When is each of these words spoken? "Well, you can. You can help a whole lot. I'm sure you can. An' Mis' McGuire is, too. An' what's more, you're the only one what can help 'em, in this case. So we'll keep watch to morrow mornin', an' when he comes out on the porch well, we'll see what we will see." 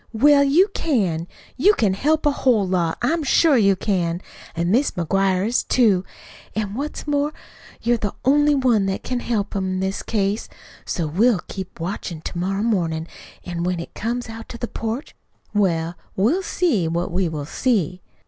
"Well, 0.13 0.43
you 0.43 0.67
can. 0.73 1.27
You 1.57 1.75
can 1.75 1.93
help 1.93 2.25
a 2.25 2.31
whole 2.31 2.67
lot. 2.67 2.97
I'm 3.03 3.21
sure 3.21 3.55
you 3.55 3.75
can. 3.75 4.19
An' 4.55 4.71
Mis' 4.71 4.89
McGuire 4.89 5.45
is, 5.45 5.61
too. 5.61 6.03
An' 6.55 6.73
what's 6.73 7.05
more, 7.05 7.31
you're 7.83 7.97
the 7.97 8.15
only 8.25 8.55
one 8.55 8.87
what 8.87 9.03
can 9.03 9.19
help 9.19 9.55
'em, 9.55 9.73
in 9.73 9.79
this 9.79 10.01
case. 10.01 10.49
So 10.85 11.05
we'll 11.05 11.41
keep 11.47 11.79
watch 11.79 12.09
to 12.19 12.35
morrow 12.35 12.63
mornin', 12.63 13.05
an' 13.45 13.61
when 13.63 13.77
he 13.77 13.89
comes 13.93 14.27
out 14.27 14.51
on 14.51 14.57
the 14.59 14.67
porch 14.67 15.15
well, 15.53 15.93
we'll 16.15 16.41
see 16.41 16.87
what 16.87 17.11
we 17.11 17.29
will 17.29 17.45
see." 17.45 18.01